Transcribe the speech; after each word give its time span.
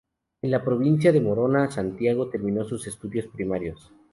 En 0.41 0.49
la 0.49 0.63
provincia 0.65 1.11
de 1.11 1.21
Morona 1.21 1.69
Santiago 1.69 2.27
terminó 2.27 2.63
sus 2.63 2.87
estudios 2.87 3.27
primarios. 3.27 3.93